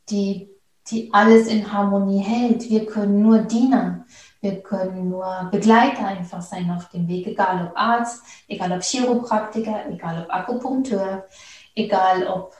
[0.08, 0.48] die,
[0.86, 2.70] die alles in Harmonie hält.
[2.70, 4.06] Wir können nur Diener.
[4.40, 9.90] Wir können nur Begleiter einfach sein auf dem Weg, egal ob Arzt, egal ob Chiropraktiker,
[9.90, 11.26] egal ob Akupunkteur,
[11.74, 12.54] egal ob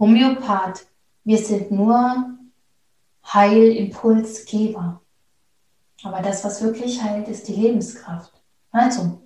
[0.00, 0.84] Homöopath.
[1.22, 2.36] Wir sind nur
[3.32, 5.00] Heilimpulsgeber.
[6.02, 8.32] Aber das, was wirklich heilt, ist die Lebenskraft.
[8.72, 9.21] Also,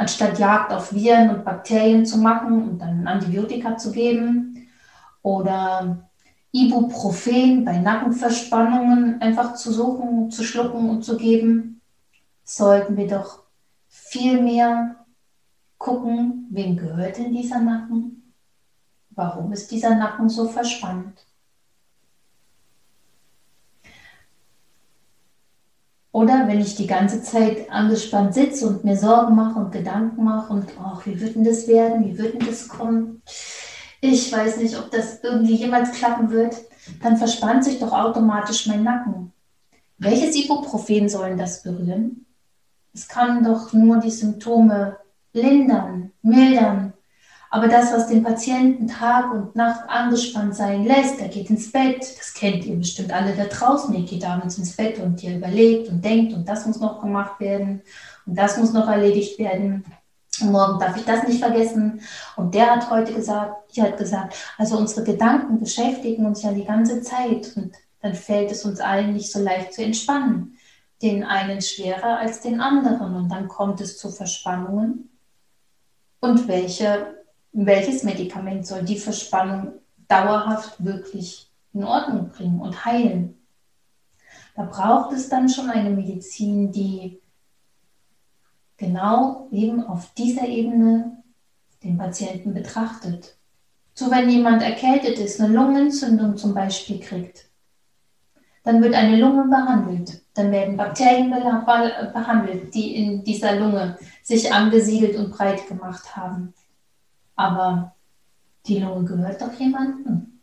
[0.00, 4.66] anstatt Jagd auf Viren und Bakterien zu machen und dann Antibiotika zu geben
[5.20, 6.08] oder
[6.52, 11.82] Ibuprofen bei Nackenverspannungen einfach zu suchen, zu schlucken und zu geben,
[12.42, 13.42] sollten wir doch
[13.88, 15.04] viel mehr
[15.76, 18.32] gucken, wem gehört denn dieser Nacken?
[19.10, 21.26] Warum ist dieser Nacken so verspannt?
[26.12, 30.52] Oder wenn ich die ganze Zeit angespannt sitze und mir Sorgen mache und Gedanken mache
[30.52, 33.22] und ach, wie wird denn das werden, wie wird denn das kommen?
[34.00, 36.56] Ich weiß nicht, ob das irgendwie jemals klappen wird.
[37.02, 39.32] Dann verspannt sich doch automatisch mein Nacken.
[39.98, 42.26] Welches Ibuprofen sollen das berühren?
[42.92, 44.96] Es kann doch nur die Symptome
[45.32, 46.89] lindern, mildern,
[47.52, 52.00] aber das, was den Patienten Tag und Nacht angespannt sein lässt, der geht ins Bett.
[52.16, 53.92] Das kennt ihr bestimmt alle da draußen.
[53.92, 57.40] Ihr geht abends ins Bett und ihr überlegt und denkt und das muss noch gemacht
[57.40, 57.82] werden
[58.24, 59.84] und das muss noch erledigt werden.
[60.40, 62.00] Und morgen darf ich das nicht vergessen.
[62.36, 66.64] Und der hat heute gesagt, die hat gesagt, also unsere Gedanken beschäftigen uns ja die
[66.64, 70.56] ganze Zeit und dann fällt es uns allen nicht so leicht zu entspannen.
[71.02, 75.10] Den einen schwerer als den anderen und dann kommt es zu Verspannungen.
[76.20, 77.19] Und welche
[77.52, 79.72] welches Medikament soll die Verspannung
[80.08, 83.36] dauerhaft wirklich in Ordnung bringen und heilen.
[84.54, 87.20] Da braucht es dann schon eine Medizin, die
[88.76, 91.22] genau eben auf dieser Ebene
[91.82, 93.36] den Patienten betrachtet.
[93.94, 97.46] So wenn jemand erkältet ist, eine Lungenentzündung zum Beispiel kriegt,
[98.62, 100.22] dann wird eine Lunge behandelt.
[100.34, 106.54] Dann werden Bakterien behandelt, die in dieser Lunge sich angesiedelt und breit gemacht haben.
[107.40, 107.96] Aber
[108.66, 110.40] die Lunge gehört doch jemandem.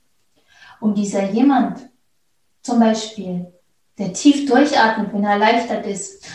[0.79, 1.89] Und dieser jemand,
[2.63, 3.53] zum Beispiel,
[3.99, 6.25] der tief durchatmet, wenn er erleichtert ist,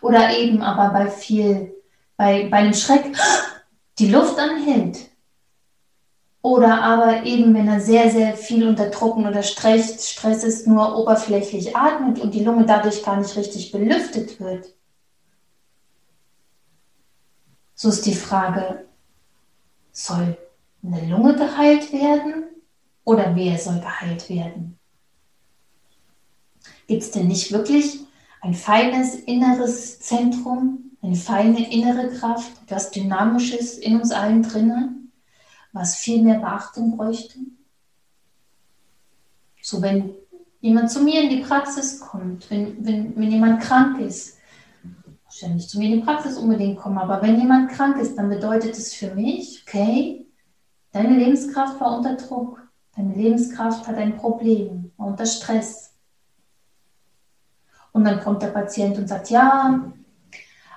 [0.00, 1.74] oder eben aber bei viel,
[2.16, 3.14] bei, bei einem Schreck
[3.98, 5.10] die Luft anhält.
[6.40, 10.96] Oder aber eben, wenn er sehr, sehr viel unter Druck oder Stress, Stress ist, nur
[10.96, 14.77] oberflächlich atmet und die Lunge dadurch gar nicht richtig belüftet wird.
[17.80, 18.86] So ist die Frage,
[19.92, 20.36] soll
[20.82, 22.46] eine Lunge geheilt werden
[23.04, 24.76] oder wer soll geheilt werden?
[26.88, 28.00] Gibt es denn nicht wirklich
[28.40, 35.12] ein feines inneres Zentrum, eine feine innere Kraft, etwas Dynamisches in uns allen drinnen,
[35.70, 37.38] was viel mehr Beachtung bräuchte?
[39.62, 40.16] So, wenn
[40.60, 44.37] jemand zu mir in die Praxis kommt, wenn, wenn, wenn jemand krank ist,
[45.46, 48.76] nicht zu mir in die Praxis unbedingt kommen, aber wenn jemand krank ist, dann bedeutet
[48.76, 50.26] es für mich, okay,
[50.92, 52.60] deine Lebenskraft war unter Druck,
[52.96, 55.94] deine Lebenskraft hat ein Problem, war unter Stress.
[57.92, 59.92] Und dann kommt der Patient und sagt, ja,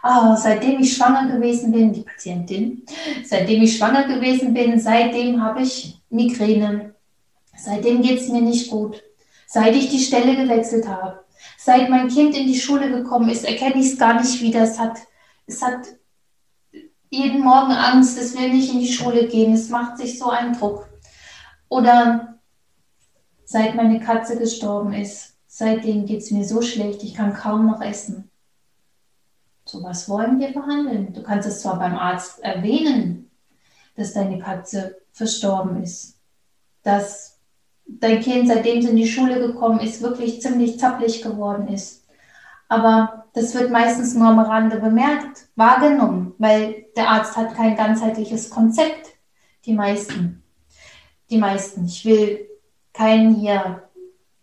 [0.01, 2.83] ah, seitdem ich schwanger gewesen bin, die Patientin,
[3.23, 6.95] seitdem ich schwanger gewesen bin, seitdem habe ich Migräne,
[7.55, 9.01] seitdem geht es mir nicht gut,
[9.47, 11.23] seit ich die Stelle gewechselt habe,
[11.63, 14.63] Seit mein Kind in die Schule gekommen ist, erkenne ich es gar nicht wieder.
[14.63, 14.97] Es hat,
[15.45, 15.85] es hat
[17.11, 20.57] jeden Morgen Angst, es will nicht in die Schule gehen, es macht sich so einen
[20.57, 20.89] Druck.
[21.69, 22.39] Oder
[23.45, 27.81] seit meine Katze gestorben ist, seitdem geht es mir so schlecht, ich kann kaum noch
[27.81, 28.31] essen.
[29.65, 31.13] So was wollen wir behandeln.
[31.13, 33.29] Du kannst es zwar beim Arzt erwähnen,
[33.95, 36.17] dass deine Katze verstorben ist.
[36.81, 37.30] dass
[37.99, 42.07] dein Kind, seitdem es in die Schule gekommen ist, wirklich ziemlich zappelig geworden ist.
[42.67, 48.49] Aber das wird meistens nur am Rande bemerkt, wahrgenommen, weil der Arzt hat kein ganzheitliches
[48.49, 49.09] Konzept.
[49.65, 50.43] Die meisten.
[51.29, 51.85] Die meisten.
[51.85, 52.47] Ich will
[52.93, 53.83] keinen hier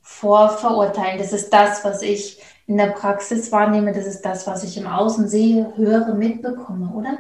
[0.02, 1.18] vorverurteilen.
[1.18, 3.92] Das ist das, was ich in der Praxis wahrnehme.
[3.92, 7.18] Das ist das, was ich im Außen sehe, höre, mitbekomme, oder?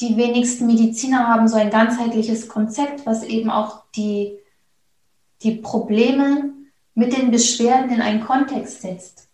[0.00, 4.38] Die wenigsten Mediziner haben so ein ganzheitliches Konzept, was eben auch die,
[5.42, 6.52] die Probleme
[6.94, 9.28] mit den Beschwerden in einen Kontext setzt.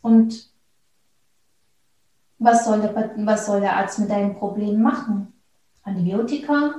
[0.00, 0.50] Und
[2.38, 5.32] was soll der, was soll der Arzt mit deinem Problem machen?
[5.82, 6.74] Antibiotika?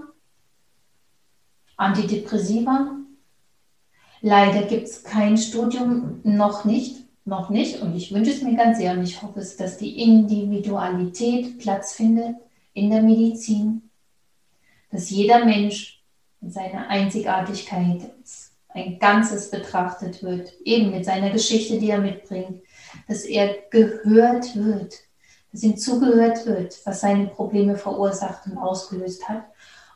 [1.77, 2.95] Antidepressiva?
[4.21, 7.81] Leider gibt es kein Studium, noch nicht, noch nicht.
[7.81, 11.93] Und ich wünsche es mir ganz sehr und ich hoffe es, dass die Individualität Platz
[11.93, 12.37] findet
[12.73, 13.89] in der Medizin,
[14.91, 16.03] dass jeder Mensch
[16.41, 18.11] mit seiner Einzigartigkeit
[18.75, 22.61] ein Ganzes betrachtet wird, eben mit seiner Geschichte, die er mitbringt,
[23.07, 24.95] dass er gehört wird,
[25.51, 29.45] dass ihm zugehört wird, was seine Probleme verursacht und ausgelöst hat.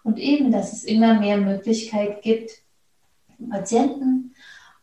[0.03, 2.51] Und eben, dass es immer mehr Möglichkeit gibt,
[3.49, 4.33] Patienten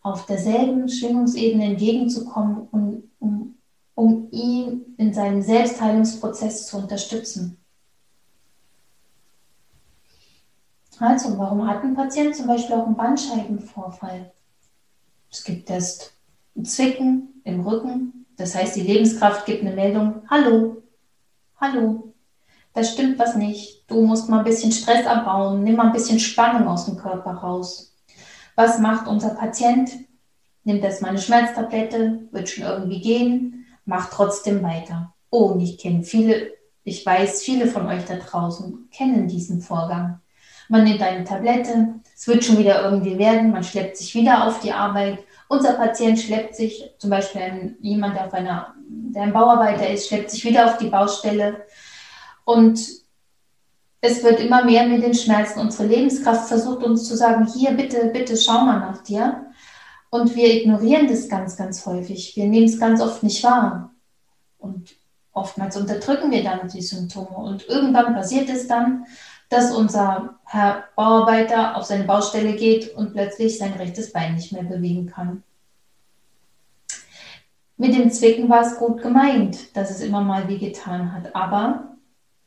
[0.02, 3.58] auf derselben Schwingungsebene entgegenzukommen, um, um,
[3.94, 7.58] um ihn in seinem Selbstheilungsprozess zu unterstützen.
[10.98, 14.32] Also, warum hat ein Patient zum Beispiel auch einen Bandscheibenvorfall?
[15.30, 16.14] Es gibt erst
[16.56, 20.82] ein Zwicken im Rücken, das heißt, die Lebenskraft gibt eine Meldung, hallo,
[21.60, 22.14] hallo,
[22.72, 26.18] da stimmt was nicht, du musst mal ein bisschen Stress abbauen, nimm mal ein bisschen
[26.18, 27.94] Spannung aus dem Körper raus.
[28.54, 29.90] Was macht unser Patient?
[30.64, 35.14] Nimmt erstmal eine Schmerztablette, wird schon irgendwie gehen, macht trotzdem weiter.
[35.30, 36.52] Oh, und ich kenne viele,
[36.84, 40.20] ich weiß, viele von euch da draußen kennen diesen Vorgang.
[40.68, 44.60] Man nimmt eine Tablette, es wird schon wieder irgendwie werden, man schleppt sich wieder auf
[44.60, 45.18] die Arbeit.
[45.48, 50.30] Unser Patient schleppt sich, zum Beispiel jemand, der, auf einer, der ein Bauarbeiter ist, schleppt
[50.30, 51.64] sich wieder auf die Baustelle.
[52.44, 52.80] Und
[54.00, 55.60] es wird immer mehr mit den Schmerzen.
[55.60, 59.46] Unsere Lebenskraft versucht uns zu sagen, hier bitte, bitte schau mal nach dir.
[60.10, 62.36] Und wir ignorieren das ganz, ganz häufig.
[62.36, 63.90] Wir nehmen es ganz oft nicht wahr.
[64.58, 64.94] Und
[65.32, 67.36] oftmals unterdrücken wir dann die Symptome.
[67.36, 69.06] Und irgendwann passiert es dann,
[69.48, 74.64] dass unser Herr Bauarbeiter auf seine Baustelle geht und plötzlich sein rechtes Bein nicht mehr
[74.64, 75.42] bewegen kann.
[77.76, 81.36] Mit dem Zwicken war es gut gemeint, dass es immer mal weh getan hat.
[81.36, 81.96] Aber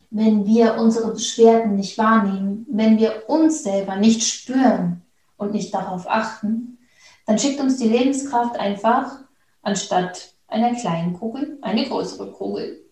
[0.10, 5.04] wenn wir unsere Beschwerden nicht wahrnehmen, wenn wir uns selber nicht spüren
[5.38, 6.80] und nicht darauf achten,
[7.28, 9.20] dann schickt uns die Lebenskraft einfach
[9.62, 12.89] anstatt einer kleinen Kugel eine größere Kugel.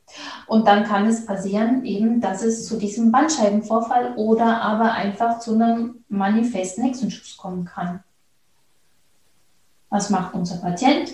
[0.48, 5.56] Und dann kann es passieren, eben, dass es zu diesem Bandscheibenvorfall oder aber einfach zu
[5.56, 8.04] einem manifesten Hexenschuss kommen kann.
[9.90, 11.12] Was macht unser Patient?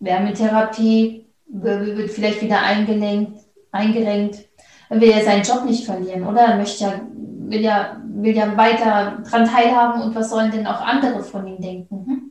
[0.00, 3.38] Wärmetherapie wird vielleicht wieder eingelenkt,
[3.70, 4.48] eingerenkt.
[4.88, 6.42] Er will ja seinen Job nicht verlieren, oder?
[6.42, 10.80] Er möchte ja, will ja, will ja weiter daran teilhaben und was sollen denn auch
[10.80, 12.06] andere von ihm denken?
[12.06, 12.30] Hm?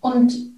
[0.00, 0.51] Und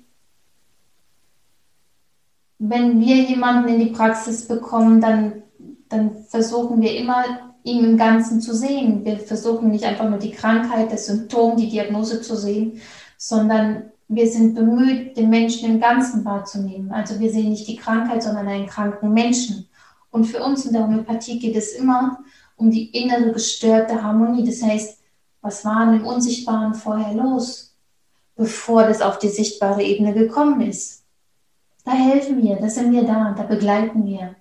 [2.69, 5.43] wenn wir jemanden in die Praxis bekommen, dann,
[5.89, 7.25] dann versuchen wir immer,
[7.63, 9.05] ihn im Ganzen zu sehen.
[9.05, 12.81] Wir versuchen nicht einfach nur die Krankheit, das Symptom, die Diagnose zu sehen,
[13.19, 16.91] sondern wir sind bemüht, den Menschen im Ganzen wahrzunehmen.
[16.91, 19.69] Also wir sehen nicht die Krankheit, sondern einen kranken Menschen.
[20.11, 22.19] Und für uns in der Homöopathie geht es immer
[22.57, 24.45] um die innere gestörte Harmonie.
[24.45, 24.99] Das heißt,
[25.43, 27.75] was war im Unsichtbaren vorher los,
[28.37, 31.04] bevor das auf die sichtbare Ebene gekommen ist?
[31.85, 34.37] Da helfen wir, da sind wir da, da begleiten wir.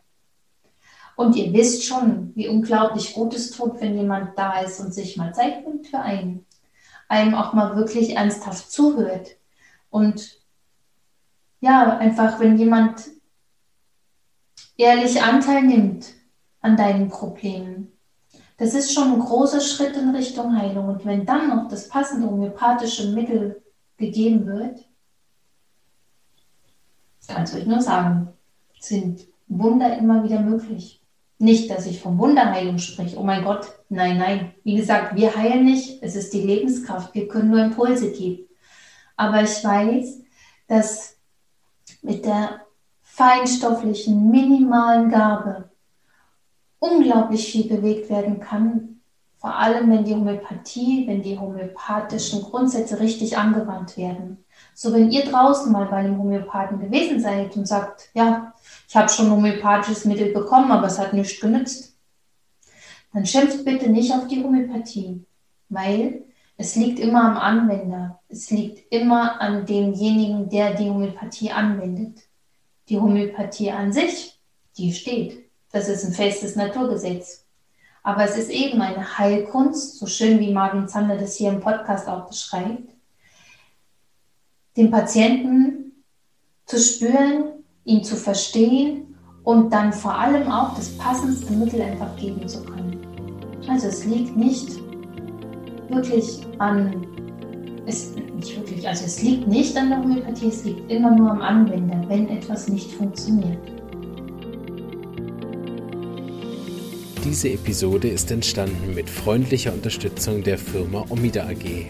[1.15, 5.17] Und ihr wisst schon, wie unglaublich gut es tut, wenn jemand da ist und sich
[5.17, 6.45] mal Zeit nimmt für einen.
[7.07, 9.35] Einem auch mal wirklich ernsthaft zuhört.
[9.89, 10.39] Und
[11.59, 13.03] ja, einfach, wenn jemand
[14.77, 16.07] ehrlich Anteil nimmt
[16.61, 17.91] an deinen Problemen,
[18.57, 20.87] das ist schon ein großer Schritt in Richtung Heilung.
[20.87, 23.61] Und wenn dann noch das passende homöopathische Mittel
[23.97, 24.79] gegeben wird,
[27.27, 28.29] kannst du euch nur sagen,
[28.79, 31.01] sind Wunder immer wieder möglich.
[31.37, 33.17] Nicht, dass ich von Wunderheilung spreche.
[33.17, 34.53] Oh mein Gott, nein, nein.
[34.63, 36.01] Wie gesagt, wir heilen nicht.
[36.01, 37.13] Es ist die Lebenskraft.
[37.13, 38.47] Wir können nur Impulse geben.
[39.15, 40.21] Aber ich weiß,
[40.67, 41.17] dass
[42.01, 42.61] mit der
[43.01, 45.69] feinstofflichen, minimalen Gabe
[46.79, 48.92] unglaublich viel bewegt werden kann.
[49.43, 54.45] Vor allem, wenn die Homöopathie, wenn die homöopathischen Grundsätze richtig angewandt werden.
[54.73, 58.53] So, wenn ihr draußen mal bei einem Homöopathen gewesen seid und sagt, ja,
[58.87, 61.97] ich habe schon homöopathisches Mittel bekommen, aber es hat nichts genützt,
[63.11, 65.25] dann schimpft bitte nicht auf die Homöopathie,
[65.67, 66.23] weil
[66.55, 68.21] es liegt immer am Anwender.
[68.29, 72.17] Es liegt immer an demjenigen, der die Homöopathie anwendet.
[72.87, 74.39] Die Homöopathie an sich,
[74.77, 75.49] die steht.
[75.73, 77.42] Das ist ein festes Naturgesetz.
[78.03, 82.07] Aber es ist eben eine Heilkunst, so schön wie Marvin Zander das hier im Podcast
[82.09, 82.91] auch beschreibt,
[84.75, 86.03] den Patienten
[86.65, 92.45] zu spüren, ihn zu verstehen und dann vor allem auch das passendste Mittel einfach geben
[92.47, 92.99] zu können.
[93.69, 94.79] Also es liegt nicht
[95.89, 97.07] wirklich an,
[97.85, 101.41] es, nicht wirklich, also es liegt nicht an der Homöopathie, es liegt immer nur am
[101.41, 103.82] Anwender, wenn etwas nicht funktioniert.
[107.23, 111.87] Diese Episode ist entstanden mit freundlicher Unterstützung der Firma Omida AG.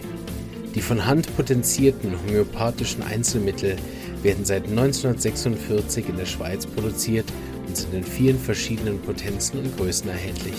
[0.76, 3.74] Die von Hand potenzierten homöopathischen Einzelmittel
[4.22, 7.26] werden seit 1946 in der Schweiz produziert
[7.66, 10.54] und sind in vielen verschiedenen Potenzen und Größen erhältlich.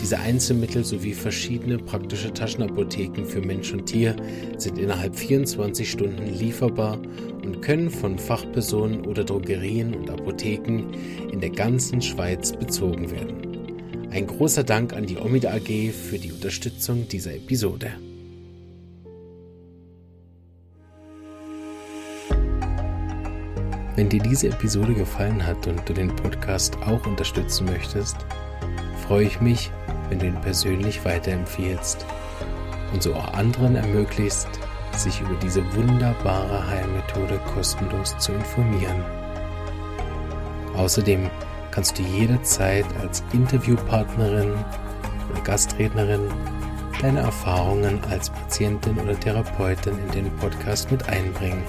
[0.00, 4.16] Diese Einzelmittel sowie verschiedene praktische Taschenapotheken für Mensch und Tier
[4.56, 6.98] sind innerhalb 24 Stunden lieferbar
[7.44, 10.84] und können von Fachpersonen oder Drogerien und Apotheken
[11.30, 13.49] in der ganzen Schweiz bezogen werden.
[14.12, 17.92] Ein großer Dank an die Omida AG für die Unterstützung dieser Episode.
[23.94, 28.16] Wenn dir diese Episode gefallen hat und du den Podcast auch unterstützen möchtest,
[29.06, 29.70] freue ich mich,
[30.08, 32.04] wenn du ihn persönlich weiterempfiehlst
[32.92, 34.48] und so auch anderen ermöglicht,
[34.96, 39.04] sich über diese wunderbare Heilmethode kostenlos zu informieren.
[40.74, 41.30] Außerdem
[41.70, 44.52] kannst du jederzeit als Interviewpartnerin
[45.30, 46.28] oder Gastrednerin
[47.00, 51.62] deine Erfahrungen als Patientin oder Therapeutin in den Podcast mit einbringen.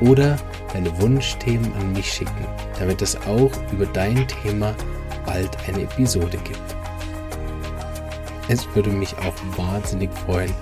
[0.00, 0.36] Oder
[0.72, 2.46] deine Wunschthemen an mich schicken,
[2.78, 4.74] damit es auch über dein Thema
[5.24, 6.60] bald eine Episode gibt.
[8.48, 10.52] Es würde mich auch wahnsinnig freuen,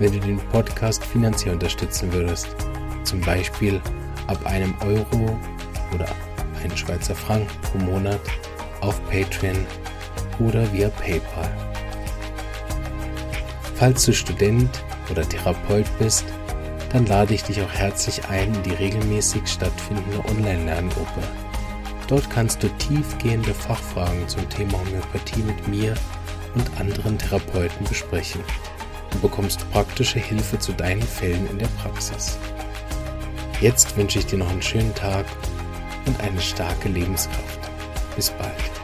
[0.00, 2.48] wenn du den Podcast finanziell unterstützen würdest.
[3.04, 3.80] Zum Beispiel
[4.26, 5.38] ab einem Euro
[5.94, 6.06] oder
[6.62, 8.20] einen Schweizer Franken pro Monat
[8.80, 9.66] auf Patreon
[10.38, 11.50] oder via PayPal.
[13.74, 16.24] Falls du Student oder Therapeut bist,
[16.92, 21.22] dann lade ich dich auch herzlich ein in die regelmäßig stattfindende Online-Lerngruppe.
[22.06, 25.94] Dort kannst du tiefgehende Fachfragen zum Thema Homöopathie mit mir
[26.54, 28.40] und anderen Therapeuten besprechen.
[29.10, 32.38] Du bekommst praktische Hilfe zu deinen Fällen in der Praxis.
[33.60, 35.26] Jetzt wünsche ich dir noch einen schönen Tag
[36.08, 37.60] und eine starke Lebenskraft.
[38.16, 38.77] Bis bald.